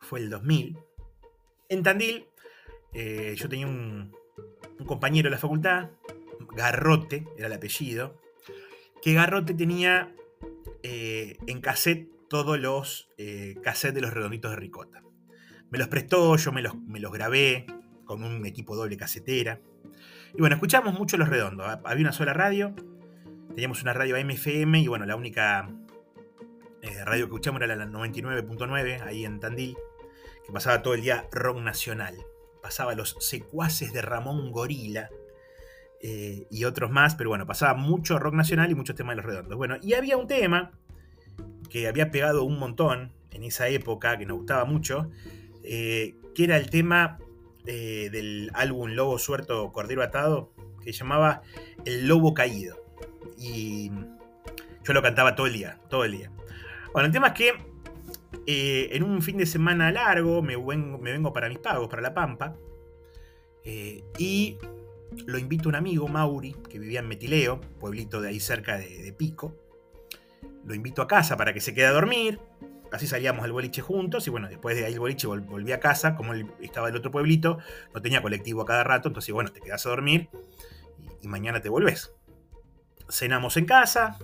fue 0.00 0.20
el 0.20 0.30
2000. 0.30 0.78
En 1.68 1.82
Tandil, 1.82 2.26
eh, 2.94 3.34
yo 3.36 3.48
tenía 3.48 3.66
un, 3.66 4.16
compañero 4.86 5.26
de 5.26 5.32
la 5.32 5.38
facultad, 5.38 5.90
Garrote, 6.56 7.26
era 7.36 7.48
el 7.48 7.52
apellido, 7.52 8.20
que 9.02 9.14
Garrote 9.14 9.54
tenía 9.54 10.14
eh, 10.82 11.36
en 11.46 11.60
cassette 11.60 12.08
todos 12.28 12.58
los 12.58 13.08
eh, 13.18 13.56
cassettes 13.62 13.94
de 13.94 14.00
los 14.00 14.12
redonditos 14.12 14.50
de 14.50 14.56
ricota. 14.56 15.02
Me 15.70 15.78
los 15.78 15.88
prestó, 15.88 16.36
yo 16.36 16.52
me 16.52 16.62
los, 16.62 16.74
grabé 17.12 17.66
con 18.04 18.22
un 18.22 18.46
equipo 18.46 18.76
doble 18.76 18.96
casetera. 18.96 19.60
Y 20.34 20.40
bueno, 20.40 20.54
escuchamos 20.54 20.94
mucho 20.94 21.16
los 21.16 21.28
redondos. 21.28 21.66
Había 21.84 22.02
una 22.02 22.12
sola 22.12 22.32
radio, 22.32 22.74
teníamos 23.54 23.82
una 23.82 23.92
radio 23.92 24.16
AMFM 24.16 24.80
y 24.80 24.88
bueno, 24.88 25.04
la 25.04 25.16
única 25.16 25.70
eh, 26.82 27.04
radio 27.04 27.26
que 27.26 27.34
escuchamos 27.34 27.60
era 27.60 27.76
la 27.76 27.86
99.9 27.86 29.02
ahí 29.02 29.24
en 29.24 29.40
Tandil, 29.40 29.76
que 30.46 30.52
pasaba 30.52 30.82
todo 30.82 30.94
el 30.94 31.02
día 31.02 31.26
rock 31.32 31.60
nacional. 31.60 32.16
Pasaba 32.62 32.94
los 32.94 33.16
secuaces 33.20 33.92
de 33.92 34.02
Ramón 34.02 34.52
Gorila 34.52 35.10
eh, 36.02 36.46
y 36.50 36.64
otros 36.64 36.90
más, 36.90 37.14
pero 37.14 37.30
bueno, 37.30 37.46
pasaba 37.46 37.74
mucho 37.74 38.18
rock 38.18 38.34
nacional 38.34 38.70
y 38.70 38.74
muchos 38.74 38.96
temas 38.96 39.16
de 39.16 39.22
los 39.22 39.26
redondos. 39.26 39.56
Bueno, 39.56 39.76
y 39.82 39.94
había 39.94 40.16
un 40.16 40.26
tema 40.26 40.72
que 41.70 41.88
había 41.88 42.10
pegado 42.10 42.44
un 42.44 42.58
montón 42.58 43.12
en 43.30 43.44
esa 43.44 43.68
época, 43.68 44.16
que 44.18 44.26
nos 44.26 44.38
gustaba 44.38 44.64
mucho, 44.64 45.10
eh, 45.62 46.16
que 46.34 46.44
era 46.44 46.56
el 46.56 46.70
tema 46.70 47.18
del 47.64 48.50
álbum 48.54 48.92
Lobo 48.92 49.18
Suerto 49.18 49.70
Cordero 49.72 50.02
Atado, 50.02 50.54
que 50.82 50.92
llamaba 50.92 51.42
El 51.84 52.08
Lobo 52.08 52.32
Caído. 52.32 52.82
Y 53.36 53.90
yo 54.84 54.94
lo 54.94 55.02
cantaba 55.02 55.34
todo 55.34 55.46
el 55.46 55.52
día, 55.52 55.78
todo 55.90 56.04
el 56.04 56.12
día. 56.12 56.32
Bueno, 56.94 57.06
el 57.06 57.12
tema 57.12 57.28
es 57.28 57.32
que 57.34 57.52
eh, 58.46 58.88
en 58.92 59.02
un 59.02 59.20
fin 59.20 59.36
de 59.36 59.44
semana 59.44 59.92
largo 59.92 60.42
me 60.42 60.56
vengo, 60.56 61.32
para 61.32 61.48
mis 61.48 61.58
pagos, 61.58 61.88
para 61.88 62.00
La 62.00 62.14
Pampa, 62.14 62.56
eh, 63.64 64.02
y 64.18 64.56
lo 65.26 65.38
invito 65.38 65.68
a 65.68 65.70
un 65.70 65.74
amigo, 65.76 66.08
Mauri, 66.08 66.54
que 66.68 66.78
vivía 66.78 67.00
en 67.00 67.08
Metileo, 67.08 67.60
pueblito 67.80 68.20
de 68.20 68.28
ahí 68.28 68.40
cerca 68.40 68.76
de, 68.76 69.14
Pico. 69.16 69.56
Lo 70.64 70.74
invito 70.74 71.02
a 71.02 71.08
casa 71.08 71.36
para 71.36 71.52
que 71.52 71.60
se 71.60 71.74
quede 71.74 71.86
a 71.86 71.92
dormir. 71.92 72.40
Así 72.92 73.06
salíamos 73.06 73.44
al 73.44 73.52
boliche 73.52 73.82
juntos 73.82 74.26
y 74.26 74.30
bueno, 74.30 74.48
después 74.48 74.76
de 74.76 74.86
ahí 74.86 74.94
el 74.94 75.00
boliche 75.00 75.26
volví 75.26 75.72
a 75.72 75.80
casa, 75.80 76.14
como 76.14 76.32
él 76.32 76.46
estaba 76.60 76.88
el 76.88 76.96
otro 76.96 77.10
pueblito, 77.10 77.58
no 77.94 78.00
tenía 78.00 78.22
colectivo 78.22 78.62
a 78.62 78.66
cada 78.66 78.82
rato, 78.82 79.08
entonces 79.08 79.34
bueno, 79.34 79.52
te 79.52 79.60
quedas 79.60 79.84
a 79.84 79.90
dormir 79.90 80.30
y, 81.20 81.26
y 81.26 81.28
mañana 81.28 81.60
te 81.60 81.68
volvés. 81.68 82.14
Cenamos 83.10 83.58
en 83.58 83.66
casa, 83.66 84.18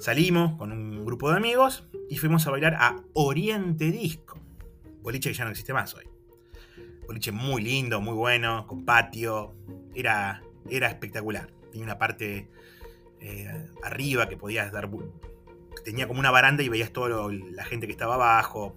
Salimos 0.00 0.56
con 0.56 0.72
un 0.72 1.04
grupo 1.04 1.30
de 1.30 1.36
amigos 1.36 1.86
y 2.08 2.16
fuimos 2.16 2.46
a 2.46 2.50
bailar 2.50 2.74
a 2.74 2.96
Oriente 3.12 3.90
Disco. 3.90 4.40
Boliche 5.02 5.28
que 5.28 5.36
ya 5.36 5.44
no 5.44 5.50
existe 5.50 5.74
más 5.74 5.94
hoy. 5.94 6.09
Boliche 7.10 7.32
muy 7.32 7.60
lindo, 7.60 8.00
muy 8.00 8.14
bueno, 8.14 8.68
con 8.68 8.84
patio. 8.84 9.56
Era, 9.96 10.44
era 10.68 10.86
espectacular. 10.86 11.50
Tenía 11.72 11.84
una 11.84 11.98
parte 11.98 12.48
eh, 13.18 13.66
arriba 13.82 14.28
que 14.28 14.36
podías 14.36 14.70
dar. 14.70 14.88
Tenía 15.84 16.06
como 16.06 16.20
una 16.20 16.30
baranda 16.30 16.62
y 16.62 16.68
veías 16.68 16.92
toda 16.92 17.32
la 17.32 17.64
gente 17.64 17.88
que 17.88 17.92
estaba 17.92 18.14
abajo. 18.14 18.76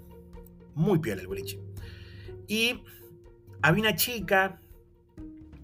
Muy 0.74 0.98
piola 0.98 1.22
el 1.22 1.28
boliche. 1.28 1.60
Y 2.48 2.82
había 3.62 3.84
una 3.84 3.96
chica 3.96 4.60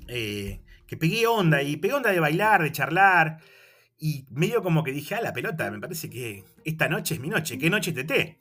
eh, 0.08 0.62
que 0.86 0.96
pegué 0.96 1.26
onda 1.26 1.64
y 1.64 1.76
pegué 1.78 1.96
onda 1.96 2.12
de 2.12 2.20
bailar, 2.20 2.62
de 2.62 2.72
charlar. 2.72 3.40
Y 3.98 4.28
medio 4.30 4.62
como 4.62 4.84
que 4.84 4.92
dije, 4.92 5.16
ah, 5.16 5.22
la 5.22 5.34
pelota, 5.34 5.72
me 5.72 5.80
parece 5.80 6.08
que 6.08 6.44
esta 6.64 6.88
noche 6.88 7.16
es 7.16 7.20
mi 7.20 7.30
noche, 7.30 7.58
¿qué 7.58 7.72
noche 7.72 7.94
teté? 7.94 8.38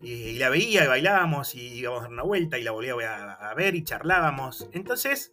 Y, 0.00 0.38
la 0.38 0.48
veía 0.48 0.84
y 0.84 0.86
bailábamos 0.86 1.54
y 1.54 1.78
íbamos 1.78 2.00
a 2.00 2.02
dar 2.02 2.12
una 2.12 2.22
vuelta 2.22 2.58
y 2.58 2.62
la 2.62 2.70
volvía 2.70 2.94
a, 3.32 3.54
ver 3.54 3.74
y 3.74 3.84
charlábamos. 3.84 4.68
Entonces, 4.72 5.32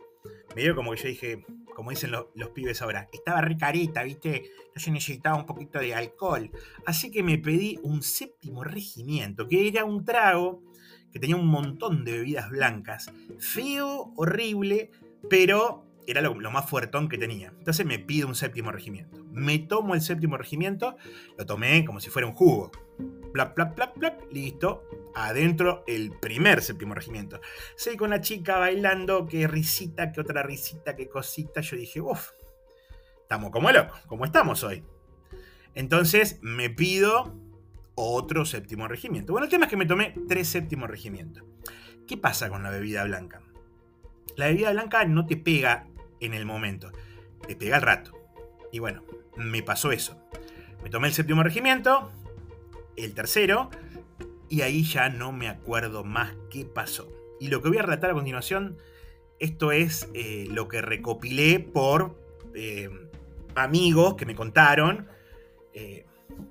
medio 0.56 0.76
como 0.76 0.92
que 0.92 0.98
yo 0.98 1.08
dije, 1.08 1.46
como 1.76 1.92
dicen 1.92 2.12
los 2.12 2.50
pibes 2.54 2.82
ahora, 2.82 3.10
estaba 3.12 3.42
ricarita, 3.42 4.04
¿viste? 4.04 4.52
Yo 4.76 4.92
necesitaba 4.92 5.38
un 5.38 5.46
poquito 5.46 5.80
de 5.80 5.94
alcohol. 5.94 6.50
Así 6.86 7.12
que 7.12 7.24
me 7.24 7.38
pedí 7.38 7.80
un 7.84 8.02
séptimo 8.02 8.64
regimiento, 8.64 9.48
que 9.48 9.68
era 9.68 9.86
un 9.86 10.04
trago 10.04 10.64
que 11.12 11.20
tenía 11.20 11.38
un 11.38 11.48
montón 11.48 12.04
de 12.04 12.14
bebidas 12.14 12.50
blancas. 12.50 13.12
Feo, 13.40 14.14
horrible, 14.18 14.92
pero 15.30 15.86
era 16.08 16.22
lo, 16.22 16.36
más 16.52 16.70
fuertón 16.70 17.08
que 17.08 17.18
tenía. 17.18 17.54
Entonces 17.58 17.86
me 17.86 18.00
pido 18.00 18.28
un 18.28 18.36
séptimo 18.36 18.72
regimiento. 18.72 19.24
Me 19.32 19.60
tomo 19.60 19.96
el 19.96 20.02
séptimo 20.02 20.38
regimiento, 20.38 20.98
lo 21.38 21.46
tomé 21.46 21.86
como 21.86 22.00
si 22.00 22.10
fuera 22.10 22.28
un 22.28 22.34
jugo. 22.34 22.72
Plap, 23.36 23.54
plap, 23.54 23.76
plap, 23.76 23.98
plap, 23.98 24.32
listo. 24.32 24.88
Adentro 25.14 25.84
el 25.88 26.12
primer 26.12 26.62
séptimo 26.62 26.96
regimiento. 26.96 27.42
Seguí 27.76 27.98
con 27.98 28.12
la 28.12 28.22
chica 28.22 28.58
bailando, 28.60 29.28
qué 29.28 29.46
risita, 29.46 30.14
qué 30.14 30.22
otra 30.22 30.42
risita, 30.42 30.96
qué 30.96 31.10
cosita. 31.10 31.60
Yo 31.60 31.76
dije, 31.76 32.00
uff, 32.00 32.30
estamos 33.24 33.52
como 33.52 33.70
locos, 33.74 34.00
como 34.08 34.24
estamos 34.24 34.64
hoy. 34.64 34.86
Entonces 35.74 36.40
me 36.44 36.70
pido 36.70 37.36
otro 37.96 38.46
séptimo 38.46 38.88
regimiento. 38.88 39.34
Bueno, 39.34 39.44
el 39.44 39.52
tema 39.52 39.66
es 39.66 39.70
que 39.70 39.76
me 39.76 39.86
tomé 39.86 40.16
tres 40.30 40.48
séptimos 40.48 40.90
regimientos. 40.90 41.44
¿Qué 42.08 42.16
pasa 42.16 42.48
con 42.48 42.64
la 42.64 42.70
bebida 42.70 43.04
blanca? 43.04 43.42
La 44.38 44.46
bebida 44.46 44.72
blanca 44.72 45.04
no 45.04 45.26
te 45.26 45.36
pega 45.36 45.88
en 46.22 46.34
el 46.34 46.46
momento. 46.46 46.90
Te 47.46 47.58
pega 47.58 47.76
al 47.76 47.82
rato. 47.82 48.14
Y 48.72 48.80
bueno, 48.80 49.04
me 49.36 49.62
pasó 49.62 49.92
eso. 49.92 50.26
Me 50.82 50.90
tomé 50.90 51.10
el 51.10 51.14
séptimo 51.14 51.44
regimiento, 51.44 52.14
el 52.98 53.14
tercero, 53.14 53.70
y 54.50 54.62
ahí 54.62 54.84
ya 54.84 55.10
no 55.10 55.32
me 55.32 55.48
acuerdo 55.50 56.04
más 56.04 56.36
qué 56.50 56.66
pasó. 56.66 57.12
Y 57.40 57.48
lo 57.48 57.62
que 57.62 57.70
voy 57.70 57.78
a 57.78 57.82
relatar 57.82 58.12
a 58.12 58.14
continuación, 58.14 58.78
esto 59.40 59.72
es 59.72 60.10
eh, 60.14 60.48
lo 60.50 60.68
que 60.68 60.82
recopilé 60.82 61.60
por 61.60 62.16
eh, 62.54 62.90
amigos 63.56 64.16
que 64.16 64.26
me 64.26 64.36
contaron 64.36 65.08
eh, 65.74 66.06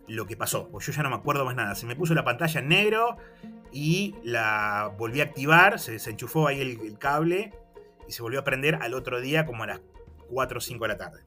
lo 0.06 0.26
que 0.26 0.36
pasó. 0.36 0.68
Pues 0.68 0.86
yo 0.86 0.92
ya 0.92 1.02
no 1.02 1.10
me 1.10 1.16
acuerdo 1.16 1.44
más 1.44 1.56
nada. 1.56 1.74
Se 1.74 1.86
me 1.86 1.96
puso 1.96 2.14
la 2.14 2.24
pantalla 2.24 2.60
en 2.60 2.68
negro 2.68 3.16
y 3.72 4.14
la 4.22 4.92
volví 4.98 5.20
a 5.20 5.24
activar, 5.24 5.78
se 5.78 5.92
desenchufó 5.92 6.48
ahí 6.48 6.60
el 6.60 6.98
cable 6.98 7.52
y 8.06 8.12
se 8.12 8.22
volvió 8.22 8.40
a 8.40 8.44
prender 8.44 8.76
al 8.76 8.94
otro 8.94 9.20
día 9.20 9.46
como 9.46 9.64
a 9.64 9.66
las 9.66 9.80
4 10.28 10.58
o 10.58 10.60
5 10.60 10.84
de 10.84 10.88
la 10.88 10.98
tarde. 10.98 11.22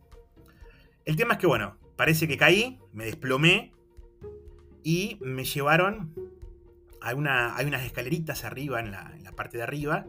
El 1.05 1.15
tema 1.15 1.33
es 1.33 1.39
que, 1.39 1.47
bueno, 1.47 1.77
parece 1.95 2.27
que 2.27 2.37
caí, 2.37 2.79
me 2.91 3.05
desplomé 3.05 3.73
y 4.87 5.17
me 5.19 5.43
llevaron 5.43 6.13
a 7.01 7.13
una, 7.13 7.57
hay 7.57 7.65
unas 7.65 7.83
escaleritas 7.83 8.45
arriba, 8.45 8.79
en 8.79 8.91
la, 8.91 9.33
parte 9.35 9.57
de 9.57 9.63
arriba, 9.63 10.05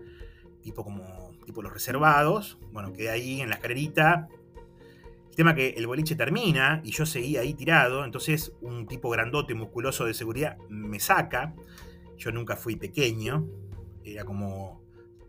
tipo 0.62 0.84
como 0.84 1.32
tipo 1.44 1.62
los 1.62 1.72
reservados. 1.72 2.60
Bueno, 2.70 2.92
quedé 2.92 3.10
ahí 3.10 3.40
en 3.40 3.48
la 3.48 3.56
escalerita. 3.56 4.28
El 5.30 5.34
tema 5.34 5.56
que 5.56 5.70
el 5.70 5.88
boliche 5.88 6.14
termina 6.14 6.80
y 6.84 6.92
yo 6.92 7.06
seguí 7.06 7.36
ahí 7.38 7.54
tirado, 7.54 8.04
entonces 8.04 8.52
un 8.60 8.86
tipo 8.86 9.10
grandote, 9.10 9.52
musculoso 9.52 10.04
de 10.04 10.14
seguridad 10.14 10.56
me 10.68 11.00
saca. 11.00 11.56
Yo 12.16 12.30
nunca 12.30 12.54
fui 12.54 12.76
pequeño, 12.76 13.48
era 14.04 14.24
como 14.24 14.80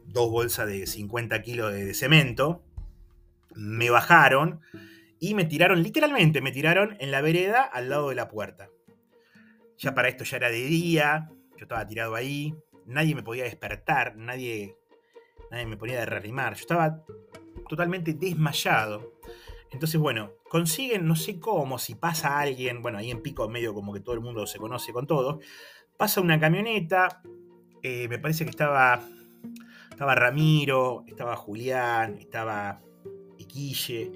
dos 0.06 0.30
bolsas 0.30 0.68
de 0.68 0.86
50 0.86 1.42
kilos 1.42 1.74
de, 1.74 1.92
cemento, 1.96 2.62
me 3.56 3.90
bajaron 3.90 4.62
y 5.20 5.34
me 5.34 5.46
tiraron, 5.46 5.82
literalmente 5.82 6.40
me 6.40 6.52
tiraron 6.52 6.98
en 7.00 7.10
la 7.10 7.22
vereda 7.22 7.64
al 7.64 7.90
lado 7.90 8.10
de 8.10 8.16
la 8.16 8.30
puerta. 8.30 8.70
Ya 9.80 9.96
para 9.96 10.10
esto 10.10 10.24
ya 10.24 10.38
era 10.38 10.50
de 10.50 10.62
día, 10.62 11.30
yo 11.58 11.64
estaba 11.64 11.88
tirado 11.88 12.16
ahí, 12.16 12.54
nadie 12.86 13.16
me 13.16 13.24
podía 13.24 13.46
despertar, 13.46 14.16
nadie, 14.18 14.76
nadie 15.50 15.66
me 15.66 15.78
ponía 15.78 16.00
de 16.00 16.06
rearrimar, 16.06 16.54
yo 16.54 16.62
estaba 16.62 17.04
totalmente 17.68 18.14
desmayado. 18.14 19.14
Entonces, 19.72 20.00
bueno, 20.00 20.34
consiguen, 20.50 21.08
no 21.08 21.16
sé 21.16 21.40
cómo, 21.40 21.80
si 21.80 21.96
pasa 21.96 22.40
alguien, 22.40 22.82
bueno, 22.82 22.98
ahí 22.98 23.10
en 23.10 23.22
Pico 23.22 23.48
medio 23.50 23.74
como 23.74 23.94
que 23.94 24.02
todo 24.02 24.16
el 24.16 24.22
mundo 24.22 24.46
se 24.46 24.60
conoce 24.60 24.92
con 24.92 25.08
todo, 25.08 25.40
pasa 25.98 26.22
una 26.22 26.40
camioneta, 26.40 27.22
eh, 27.82 28.08
me 28.10 28.20
parece 28.20 28.44
que 28.44 28.50
estaba 28.52 29.02
estaba 30.00 30.16
Ramiro, 30.16 31.04
estaba 31.08 31.36
Julián, 31.36 32.20
estaba 32.20 32.82
Iquille. 33.38 34.14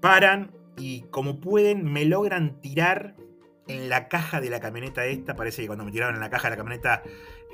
Paran 0.00 0.52
y 0.78 1.02
como 1.10 1.38
pueden 1.38 1.84
me 1.84 2.06
logran 2.06 2.62
tirar 2.62 3.14
en 3.68 3.88
la 3.88 4.08
caja 4.08 4.40
de 4.40 4.50
la 4.50 4.60
camioneta 4.60 5.04
esta. 5.06 5.36
Parece 5.36 5.62
que 5.62 5.68
cuando 5.68 5.84
me 5.84 5.92
tiraron 5.92 6.14
en 6.14 6.20
la 6.20 6.30
caja 6.30 6.48
de 6.48 6.50
la 6.50 6.56
camioneta, 6.56 7.02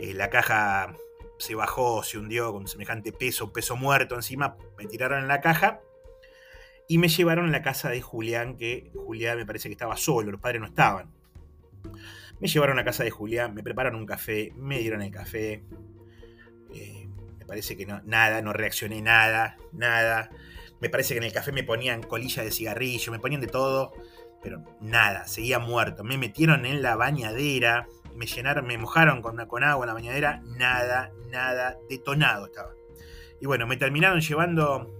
eh, 0.00 0.14
la 0.14 0.30
caja 0.30 0.96
se 1.38 1.54
bajó, 1.54 2.02
se 2.02 2.18
hundió 2.18 2.52
con 2.52 2.66
semejante 2.66 3.12
peso, 3.12 3.52
peso 3.52 3.76
muerto 3.76 4.14
encima. 4.14 4.56
Me 4.78 4.86
tiraron 4.86 5.20
en 5.20 5.28
la 5.28 5.40
caja 5.40 5.80
y 6.88 6.98
me 6.98 7.08
llevaron 7.08 7.46
a 7.48 7.50
la 7.50 7.62
casa 7.62 7.90
de 7.90 8.00
Julián, 8.00 8.56
que 8.56 8.90
Julián 8.94 9.36
me 9.36 9.46
parece 9.46 9.68
que 9.68 9.72
estaba 9.72 9.96
solo, 9.96 10.30
los 10.30 10.40
padres 10.40 10.60
no 10.60 10.66
estaban. 10.66 11.10
Me 12.40 12.48
llevaron 12.48 12.78
a 12.78 12.80
la 12.80 12.84
casa 12.84 13.04
de 13.04 13.10
Julián, 13.10 13.54
me 13.54 13.62
prepararon 13.62 14.00
un 14.00 14.06
café, 14.06 14.52
me 14.56 14.78
dieron 14.78 15.02
el 15.02 15.10
café. 15.10 15.64
Eh, 16.74 17.08
parece 17.46 17.76
que 17.76 17.86
no, 17.86 18.00
nada, 18.04 18.42
no 18.42 18.52
reaccioné 18.52 19.00
nada, 19.00 19.56
nada. 19.72 20.30
Me 20.80 20.90
parece 20.90 21.14
que 21.14 21.18
en 21.18 21.24
el 21.24 21.32
café 21.32 21.52
me 21.52 21.62
ponían 21.62 22.02
colilla 22.02 22.42
de 22.42 22.50
cigarrillo, 22.50 23.12
me 23.12 23.18
ponían 23.18 23.40
de 23.40 23.46
todo, 23.46 23.92
pero 24.44 24.62
nada, 24.80 25.26
seguía 25.26 25.58
muerto. 25.58 26.04
Me 26.04 26.18
metieron 26.18 26.66
en 26.66 26.82
la 26.82 26.94
bañadera, 26.94 27.88
me 28.14 28.26
llenaron, 28.26 28.66
me 28.66 28.78
mojaron 28.78 29.22
con, 29.22 29.40
agua 29.40 29.84
en 29.84 29.86
la 29.86 29.94
bañadera, 29.94 30.42
nada, 30.56 31.10
nada, 31.30 31.78
detonado 31.88 32.46
estaba. 32.46 32.72
Y 33.40 33.46
bueno, 33.46 33.66
me 33.66 33.76
terminaron 33.76 34.20
llevando 34.20 34.94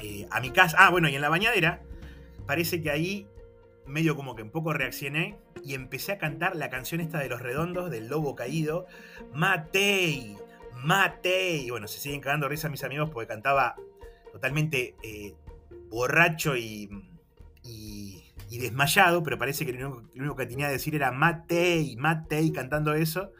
eh, 0.00 0.26
a 0.30 0.40
mi 0.40 0.50
casa. 0.50 0.76
Ah, 0.78 0.90
bueno, 0.90 1.08
y 1.08 1.16
en 1.16 1.20
la 1.20 1.28
bañadera, 1.28 1.82
parece 2.46 2.80
que 2.80 2.90
ahí 2.90 3.26
medio 3.86 4.16
como 4.16 4.36
que 4.36 4.42
un 4.42 4.50
poco 4.50 4.72
reaccioné 4.72 5.36
y 5.64 5.74
empecé 5.74 6.12
a 6.12 6.18
cantar 6.18 6.56
la 6.56 6.70
canción 6.70 7.00
esta 7.00 7.18
de 7.18 7.28
los 7.28 7.42
redondos 7.42 7.90
del 7.90 8.08
lobo 8.08 8.36
caído. 8.36 8.86
Matei, 9.34 10.36
Matei. 10.84 11.66
Y 11.66 11.70
bueno, 11.70 11.88
se 11.88 11.98
siguen 11.98 12.20
cagando 12.20 12.48
risa 12.48 12.68
mis 12.68 12.84
amigos 12.84 13.10
porque 13.10 13.26
cantaba 13.26 13.74
totalmente 14.32 14.94
eh, 15.02 15.34
borracho 15.90 16.56
y, 16.56 16.88
desmayado, 18.56 19.22
pero 19.22 19.36
parece 19.36 19.66
que 19.66 19.74
lo 19.74 20.04
único, 20.14 20.36
que 20.36 20.46
tenía 20.46 20.68
que 20.68 20.72
decir 20.72 20.94
era 20.94 21.12
Matei, 21.12 21.96
Matei, 21.96 22.50
cantando 22.50 22.94
eso. 22.94 23.32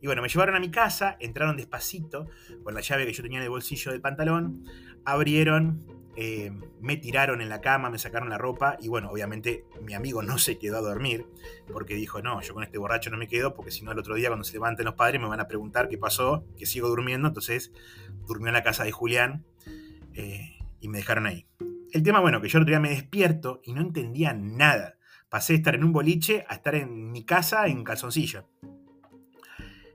Y 0.00 0.06
bueno, 0.06 0.22
me 0.22 0.28
llevaron 0.28 0.54
a 0.54 0.60
mi 0.60 0.70
casa, 0.70 1.16
entraron 1.18 1.56
despacito, 1.56 2.28
con 2.62 2.74
la 2.74 2.80
llave 2.80 3.06
que 3.06 3.12
yo 3.12 3.22
tenía 3.24 3.38
en 3.38 3.44
el 3.44 3.50
bolsillo 3.50 3.90
del 3.90 4.00
pantalón, 4.00 4.64
abrieron, 5.04 5.84
eh, 6.14 6.52
me 6.80 6.96
tiraron 6.96 7.40
en 7.40 7.48
la 7.48 7.60
cama, 7.60 7.88
me 7.88 7.98
sacaron 7.98 8.28
la 8.28 8.36
ropa 8.36 8.76
y 8.80 8.88
bueno, 8.88 9.10
obviamente 9.10 9.64
mi 9.80 9.94
amigo 9.94 10.22
no 10.22 10.36
se 10.36 10.58
quedó 10.58 10.78
a 10.78 10.80
dormir 10.82 11.26
porque 11.72 11.94
dijo, 11.94 12.20
no, 12.20 12.40
yo 12.42 12.52
con 12.52 12.64
este 12.64 12.76
borracho 12.76 13.10
no 13.10 13.16
me 13.16 13.28
quedo 13.28 13.54
porque 13.54 13.70
si 13.70 13.82
no 13.82 13.92
el 13.92 13.98
otro 13.98 14.14
día 14.14 14.28
cuando 14.28 14.44
se 14.44 14.52
levanten 14.52 14.84
los 14.84 14.94
padres 14.94 15.20
me 15.20 15.26
van 15.26 15.40
a 15.40 15.48
preguntar 15.48 15.88
qué 15.88 15.96
pasó, 15.96 16.44
que 16.58 16.66
sigo 16.66 16.88
durmiendo, 16.88 17.28
entonces 17.28 17.72
durmió 18.26 18.48
en 18.48 18.54
la 18.54 18.62
casa 18.62 18.84
de 18.84 18.92
Julián 18.92 19.46
eh, 20.12 20.58
y 20.80 20.88
me 20.88 20.98
dejaron 20.98 21.26
ahí. 21.26 21.46
El 21.92 22.02
tema, 22.02 22.20
bueno, 22.20 22.40
que 22.40 22.48
yo 22.48 22.56
el 22.56 22.62
otro 22.62 22.72
día 22.72 22.80
me 22.80 22.88
despierto 22.88 23.60
y 23.64 23.74
no 23.74 23.82
entendía 23.82 24.32
nada. 24.32 24.96
Pasé 25.28 25.52
de 25.52 25.58
estar 25.58 25.74
en 25.74 25.84
un 25.84 25.92
boliche 25.92 26.46
a 26.48 26.54
estar 26.54 26.74
en 26.74 27.12
mi 27.12 27.24
casa 27.24 27.66
en 27.66 27.84
calzoncillo. 27.84 28.48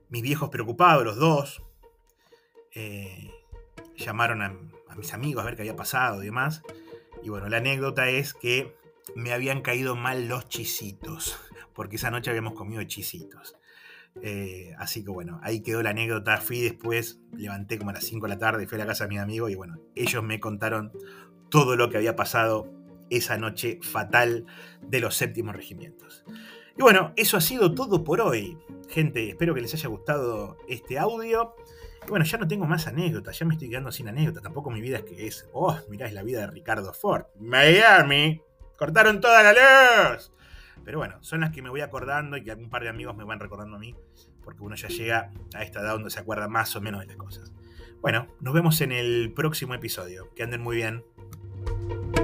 Mis 0.08 0.22
viejos 0.22 0.48
preocupados, 0.48 1.04
los 1.04 1.16
dos, 1.16 1.60
eh, 2.72 3.32
llamaron 3.96 4.42
a, 4.42 4.56
mis 4.96 5.12
amigos 5.12 5.42
a 5.42 5.46
ver 5.46 5.56
qué 5.56 5.62
había 5.62 5.74
pasado 5.74 6.22
y 6.22 6.26
demás. 6.26 6.62
Y 7.24 7.30
bueno, 7.30 7.48
la 7.48 7.56
anécdota 7.56 8.08
es 8.08 8.32
que 8.32 8.76
me 9.16 9.32
habían 9.32 9.60
caído 9.60 9.96
mal 9.96 10.28
los 10.28 10.48
chisitos, 10.48 11.40
porque 11.74 11.96
esa 11.96 12.12
noche 12.12 12.30
habíamos 12.30 12.54
comido 12.54 12.80
chisitos. 12.84 13.56
Eh, 14.22 14.72
así 14.78 15.04
que 15.04 15.10
bueno, 15.10 15.40
ahí 15.42 15.62
quedó 15.62 15.82
la 15.82 15.90
anécdota. 15.90 16.36
Fui 16.38 16.60
después, 16.60 17.20
levanté 17.36 17.76
como 17.76 17.90
a 17.90 17.94
las 17.94 18.04
5 18.04 18.24
de 18.26 18.34
la 18.34 18.38
tarde, 18.38 18.68
fui 18.68 18.76
a 18.76 18.78
la 18.78 18.86
casa 18.86 19.04
de 19.04 19.10
mi 19.10 19.18
amigo 19.18 19.48
y 19.48 19.56
bueno, 19.56 19.80
ellos 19.96 20.22
me 20.22 20.38
contaron 20.38 20.92
todo 21.50 21.76
lo 21.76 21.90
que 21.90 21.96
había 21.96 22.16
pasado 22.16 22.70
esa 23.10 23.38
noche 23.38 23.78
fatal 23.82 24.46
de 24.82 25.00
los 25.00 25.14
séptimos 25.16 25.54
regimientos. 25.56 26.24
Y 26.76 26.82
bueno, 26.82 27.12
eso 27.16 27.36
ha 27.36 27.40
sido 27.40 27.74
todo 27.74 28.04
por 28.04 28.20
hoy. 28.20 28.58
Gente, 28.88 29.30
espero 29.30 29.54
que 29.54 29.60
les 29.60 29.74
haya 29.74 29.88
gustado 29.88 30.58
este 30.68 30.98
audio 30.98 31.54
bueno, 32.08 32.24
ya 32.24 32.38
no 32.38 32.48
tengo 32.48 32.66
más 32.66 32.86
anécdotas, 32.86 33.38
ya 33.38 33.46
me 33.46 33.54
estoy 33.54 33.68
quedando 33.68 33.92
sin 33.92 34.08
anécdotas. 34.08 34.42
Tampoco 34.42 34.70
mi 34.70 34.80
vida 34.80 34.98
es 34.98 35.04
que 35.04 35.26
es, 35.26 35.48
oh, 35.52 35.78
mirá, 35.88 36.06
es 36.06 36.14
la 36.14 36.22
vida 36.22 36.40
de 36.40 36.46
Ricardo 36.48 36.92
Ford. 36.92 37.26
Miami, 37.38 38.40
cortaron 38.76 39.20
toda 39.20 39.42
la 39.42 39.52
luz. 39.52 40.32
Pero 40.84 40.98
bueno, 40.98 41.18
son 41.20 41.40
las 41.40 41.50
que 41.50 41.60
me 41.60 41.68
voy 41.68 41.80
acordando 41.80 42.36
y 42.36 42.42
que 42.42 42.50
algún 42.50 42.70
par 42.70 42.82
de 42.82 42.88
amigos 42.88 43.16
me 43.16 43.24
van 43.24 43.40
recordando 43.40 43.76
a 43.76 43.78
mí, 43.78 43.94
porque 44.42 44.62
uno 44.62 44.74
ya 44.74 44.88
llega 44.88 45.32
a 45.54 45.62
esta 45.62 45.80
edad 45.80 45.92
donde 45.92 46.10
se 46.10 46.20
acuerda 46.20 46.48
más 46.48 46.74
o 46.76 46.80
menos 46.80 47.00
de 47.00 47.08
las 47.08 47.16
cosas. 47.16 47.52
Bueno, 48.00 48.28
nos 48.40 48.54
vemos 48.54 48.80
en 48.80 48.92
el 48.92 49.32
próximo 49.34 49.74
episodio. 49.74 50.32
Que 50.34 50.44
anden 50.44 50.62
muy 50.62 50.76
bien. 50.76 51.04
Thank 51.88 52.16
you. 52.16 52.17